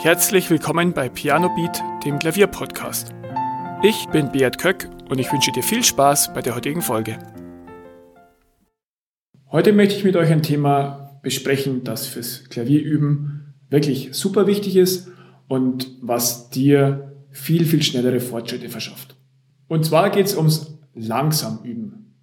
[0.00, 3.12] Herzlich willkommen bei Piano Beat, dem Klavierpodcast.
[3.82, 7.18] Ich bin Beat Köck und ich wünsche dir viel Spaß bei der heutigen Folge.
[9.50, 15.08] Heute möchte ich mit euch ein Thema besprechen, das fürs Klavierüben wirklich super wichtig ist
[15.48, 19.16] und was dir viel, viel schnellere Fortschritte verschafft.
[19.66, 22.14] Und zwar geht es ums langsam üben.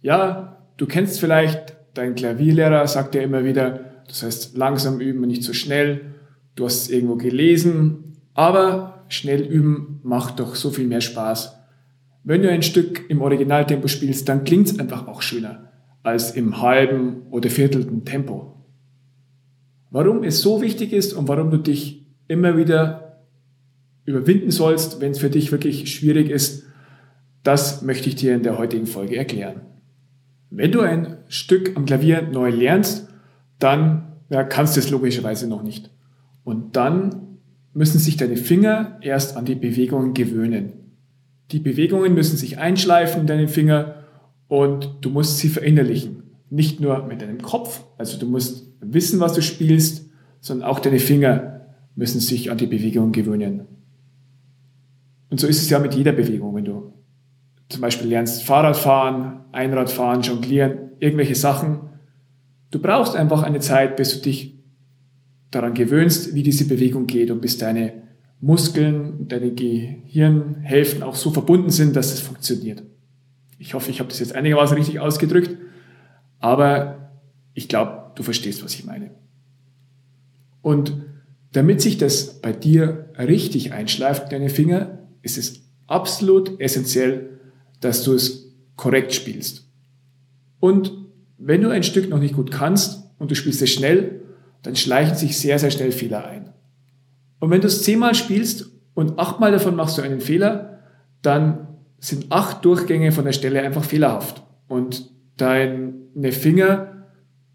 [0.00, 5.28] Ja, du kennst vielleicht, dein Klavierlehrer sagt ja immer wieder, das heißt langsam üben und
[5.28, 6.12] nicht so schnell
[6.54, 11.58] du hast es irgendwo gelesen, aber schnell üben macht doch so viel mehr Spaß.
[12.24, 16.60] Wenn du ein Stück im Originaltempo spielst, dann klingt es einfach auch schöner als im
[16.60, 18.56] halben oder viertelten Tempo.
[19.90, 23.22] Warum es so wichtig ist und warum du dich immer wieder
[24.04, 26.64] überwinden sollst, wenn es für dich wirklich schwierig ist,
[27.42, 29.62] das möchte ich dir in der heutigen Folge erklären.
[30.50, 33.08] Wenn du ein Stück am Klavier neu lernst,
[33.58, 35.90] dann ja, kannst du es logischerweise noch nicht.
[36.44, 37.38] Und dann
[37.74, 40.72] müssen sich deine Finger erst an die Bewegungen gewöhnen.
[41.50, 43.96] Die Bewegungen müssen sich einschleifen in deinen Finger
[44.48, 46.22] und du musst sie verinnerlichen.
[46.50, 50.98] Nicht nur mit deinem Kopf, also du musst wissen, was du spielst, sondern auch deine
[50.98, 53.62] Finger müssen sich an die Bewegungen gewöhnen.
[55.30, 56.92] Und so ist es ja mit jeder Bewegung, wenn du
[57.68, 61.80] zum Beispiel lernst Fahrradfahren, Einradfahren, Jonglieren, irgendwelche Sachen.
[62.70, 64.61] Du brauchst einfach eine Zeit, bis du dich
[65.52, 68.02] daran gewöhnst, wie diese Bewegung geht und bis deine
[68.40, 72.82] Muskeln, deine Gehirnhälften auch so verbunden sind, dass es funktioniert.
[73.58, 75.56] Ich hoffe, ich habe das jetzt einigermaßen richtig ausgedrückt,
[76.40, 77.12] aber
[77.54, 79.12] ich glaube, du verstehst, was ich meine.
[80.62, 80.94] Und
[81.52, 87.38] damit sich das bei dir richtig einschleift, deine Finger, ist es absolut essentiell,
[87.80, 89.68] dass du es korrekt spielst.
[90.58, 90.92] Und
[91.38, 94.21] wenn du ein Stück noch nicht gut kannst und du spielst es schnell,
[94.62, 96.52] dann schleichen sich sehr, sehr schnell Fehler ein.
[97.40, 100.78] Und wenn du es zehnmal spielst und achtmal davon machst du einen Fehler,
[101.22, 104.42] dann sind acht Durchgänge von der Stelle einfach fehlerhaft.
[104.68, 107.06] Und deine Finger,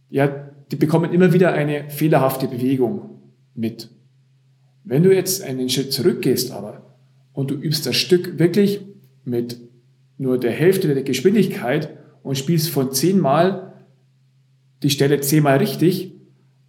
[0.10, 0.28] ja,
[0.72, 3.22] die bekommen immer wieder eine fehlerhafte Bewegung
[3.56, 3.90] mit.
[4.84, 6.96] Wenn du jetzt einen Schritt zurückgehst aber
[7.34, 8.82] und du übst das Stück wirklich
[9.24, 9.60] mit
[10.18, 11.90] nur der Hälfte der Geschwindigkeit
[12.24, 13.74] und spielst von zehnmal
[14.84, 16.17] die Stelle zehnmal richtig,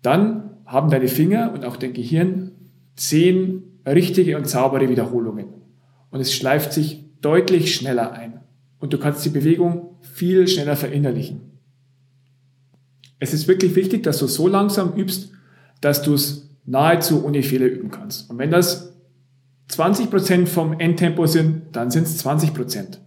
[0.09, 2.53] dann haben deine Finger und auch dein Gehirn
[2.97, 5.49] zehn richtige und saubere Wiederholungen.
[6.11, 8.41] Und es schleift sich deutlich schneller ein.
[8.79, 11.43] Und du kannst die Bewegung viel schneller verinnerlichen.
[13.19, 15.33] Es ist wirklich wichtig, dass du so langsam übst,
[15.83, 18.31] dass du es nahezu ohne Fehler üben kannst.
[18.31, 18.95] Und wenn das
[19.73, 22.99] 20% vom Endtempo sind, dann sind es 20%.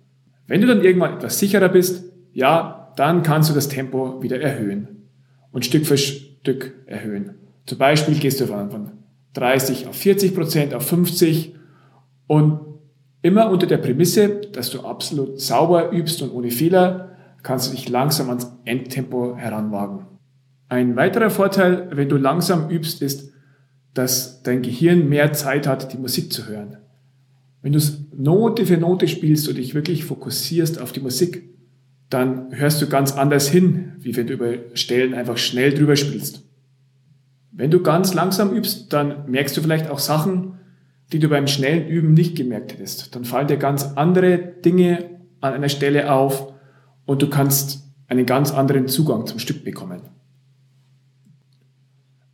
[0.45, 5.07] Wenn du dann irgendwann etwas sicherer bist, ja, dann kannst du das Tempo wieder erhöhen.
[5.51, 5.97] Und Stück für
[6.41, 7.35] Stück erhöhen.
[7.65, 8.91] Zum Beispiel gehst du von
[9.33, 11.55] 30 auf 40 Prozent, auf 50
[12.27, 12.59] und
[13.21, 17.89] immer unter der Prämisse, dass du absolut sauber übst und ohne Fehler, kannst du dich
[17.89, 20.07] langsam ans Endtempo heranwagen.
[20.67, 23.31] Ein weiterer Vorteil, wenn du langsam übst, ist,
[23.93, 26.77] dass dein Gehirn mehr Zeit hat, die Musik zu hören.
[27.61, 31.49] Wenn du es Note für Note spielst und dich wirklich fokussierst auf die Musik,
[32.11, 36.43] dann hörst du ganz anders hin, wie wenn du über Stellen einfach schnell drüber spielst.
[37.51, 40.59] Wenn du ganz langsam übst, dann merkst du vielleicht auch Sachen,
[41.13, 43.15] die du beim schnellen Üben nicht gemerkt hättest.
[43.15, 46.53] Dann fallen dir ganz andere Dinge an einer Stelle auf
[47.05, 50.01] und du kannst einen ganz anderen Zugang zum Stück bekommen.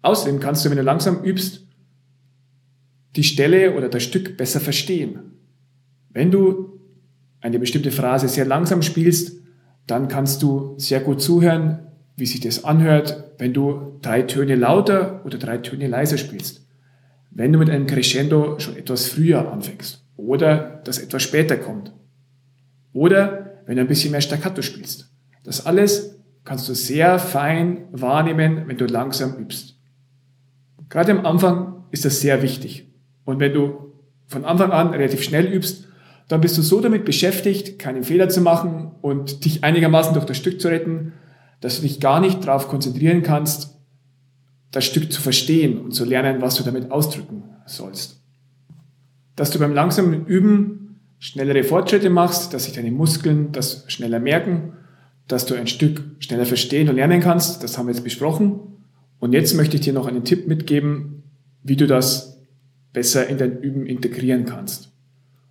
[0.01, 1.67] Außerdem kannst du, wenn du langsam übst,
[3.15, 5.19] die Stelle oder das Stück besser verstehen.
[6.09, 6.79] Wenn du
[7.41, 9.37] eine bestimmte Phrase sehr langsam spielst,
[9.87, 11.79] dann kannst du sehr gut zuhören,
[12.17, 16.67] wie sich das anhört, wenn du drei Töne lauter oder drei Töne leiser spielst.
[17.31, 21.93] Wenn du mit einem Crescendo schon etwas früher anfängst oder das etwas später kommt.
[22.93, 25.11] Oder wenn du ein bisschen mehr Staccato spielst.
[25.43, 29.79] Das alles kannst du sehr fein wahrnehmen, wenn du langsam übst.
[30.89, 32.91] Gerade am Anfang ist das sehr wichtig.
[33.25, 33.93] Und wenn du
[34.25, 35.86] von Anfang an relativ schnell übst,
[36.27, 40.37] dann bist du so damit beschäftigt, keinen Fehler zu machen und dich einigermaßen durch das
[40.37, 41.13] Stück zu retten,
[41.61, 43.77] dass du dich gar nicht darauf konzentrieren kannst,
[44.71, 48.21] das Stück zu verstehen und zu lernen, was du damit ausdrücken sollst.
[49.35, 54.73] Dass du beim langsamen Üben schnellere Fortschritte machst, dass sich deine Muskeln das schneller merken,
[55.27, 58.59] dass du ein Stück schneller verstehen und lernen kannst, das haben wir jetzt besprochen.
[59.19, 61.23] Und jetzt möchte ich dir noch einen Tipp mitgeben,
[61.63, 62.39] wie du das
[62.93, 64.91] besser in dein Üben integrieren kannst.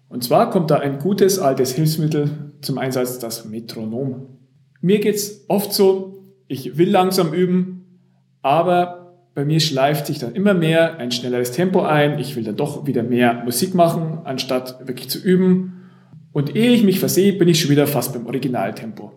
[0.08, 4.38] Und zwar kommt da ein gutes altes Hilfsmittel zum Einsatz, das Metronom.
[4.80, 8.00] Mir geht's oft so, ich will langsam üben,
[8.42, 12.18] aber bei mir schleift sich dann immer mehr ein schnelleres Tempo ein.
[12.18, 15.90] Ich will dann doch wieder mehr Musik machen, anstatt wirklich zu üben.
[16.32, 19.12] Und ehe ich mich versehe, bin ich schon wieder fast beim Originaltempo.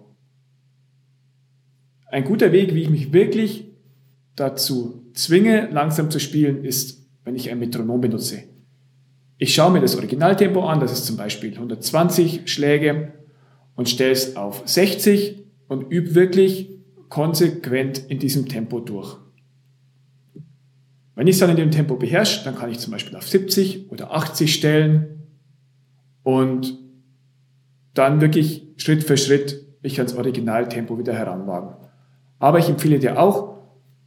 [2.12, 3.72] Ein guter Weg, wie ich mich wirklich
[4.36, 8.44] dazu zwinge, langsam zu spielen, ist, wenn ich ein Metronom benutze.
[9.42, 13.14] Ich schaue mir das Originaltempo an, das ist zum Beispiel 120 Schläge
[13.76, 16.70] und stelle es auf 60 und übe wirklich
[17.08, 19.16] konsequent in diesem Tempo durch.
[21.16, 23.90] Wenn ich es dann in dem Tempo beherrsche, dann kann ich zum Beispiel auf 70
[23.90, 25.24] oder 80 stellen
[26.24, 26.78] und
[27.94, 31.76] dann wirklich Schritt für Schritt mich ans Originaltempo wieder heranwagen.
[32.40, 33.58] Aber ich empfehle dir auch,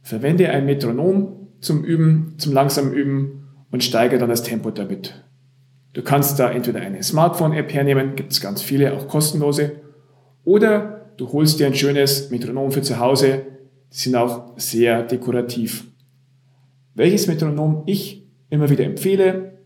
[0.03, 3.42] verwende ein Metronom zum Üben, zum langsamen Üben
[3.73, 5.15] und steigere dann das Tempo damit.
[5.93, 9.71] Du kannst da entweder eine Smartphone-App hernehmen, gibt es ganz viele, auch kostenlose,
[10.43, 13.47] oder du holst dir ein schönes Metronom für zu Hause,
[13.91, 15.87] die sind auch sehr dekorativ.
[16.93, 19.57] Welches Metronom ich immer wieder empfehle,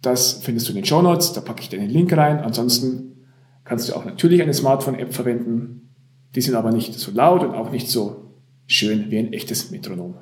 [0.00, 2.38] das findest du in den Show Notes, da packe ich dir den Link rein.
[2.38, 3.26] Ansonsten
[3.64, 5.94] kannst du auch natürlich eine Smartphone-App verwenden.
[6.34, 8.32] Die sind aber nicht so laut und auch nicht so
[8.66, 10.14] schön wie ein echtes Metronom.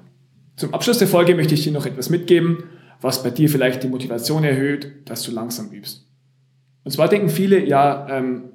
[0.57, 2.65] Zum Abschluss der Folge möchte ich dir noch etwas mitgeben,
[3.01, 6.07] was bei dir vielleicht die Motivation erhöht, dass du langsam übst.
[6.85, 8.51] Und zwar denken viele, ja, ähm,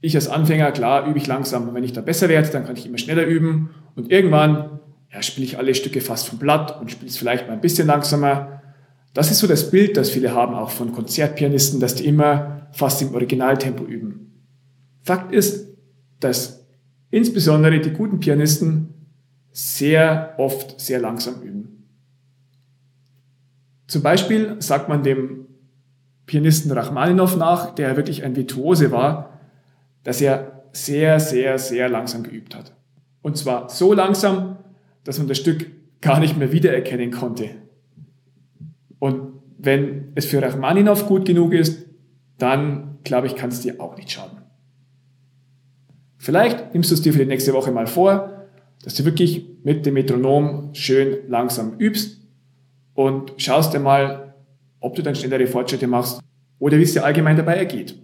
[0.00, 1.72] ich als Anfänger, klar, übe ich langsam.
[1.74, 3.70] Wenn ich da besser werde, dann kann ich immer schneller üben.
[3.94, 4.80] Und irgendwann
[5.12, 7.86] ja, spiele ich alle Stücke fast vom Blatt und spiele es vielleicht mal ein bisschen
[7.86, 8.62] langsamer.
[9.14, 13.02] Das ist so das Bild, das viele haben, auch von Konzertpianisten, dass die immer fast
[13.02, 14.42] im Originaltempo üben.
[15.02, 15.68] Fakt ist,
[16.20, 16.66] dass
[17.10, 18.94] insbesondere die guten Pianisten
[19.52, 21.81] sehr oft sehr langsam üben.
[23.92, 25.48] Zum Beispiel sagt man dem
[26.24, 29.38] Pianisten Rachmaninow nach, der wirklich ein Virtuose war,
[30.02, 32.74] dass er sehr, sehr, sehr langsam geübt hat.
[33.20, 34.56] Und zwar so langsam,
[35.04, 35.66] dass man das Stück
[36.00, 37.50] gar nicht mehr wiedererkennen konnte.
[38.98, 41.84] Und wenn es für Rachmaninow gut genug ist,
[42.38, 44.38] dann glaube ich, kann es dir auch nicht schaden.
[46.16, 48.46] Vielleicht nimmst du es dir für die nächste Woche mal vor,
[48.84, 52.21] dass du wirklich mit dem Metronom schön langsam übst
[52.94, 54.34] und schaust dir mal,
[54.80, 56.20] ob du dann schnellere Fortschritte machst
[56.58, 57.98] oder wie es dir allgemein dabei ergeht.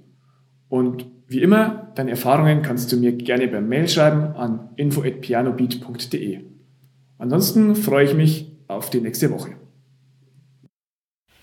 [0.68, 6.40] Und wie immer, deine Erfahrungen kannst du mir gerne per Mail schreiben an info@pianobeat.de.
[7.18, 9.50] Ansonsten freue ich mich auf die nächste Woche.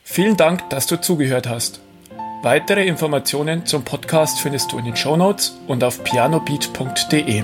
[0.04, 1.82] Vielen Dank, dass du zugehört hast.
[2.44, 7.44] Weitere Informationen zum Podcast findest du in den Show Notes und auf pianobeat.de.